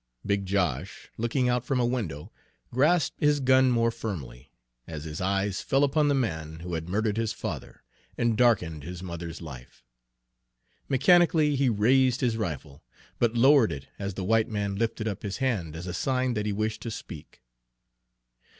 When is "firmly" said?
3.91-4.49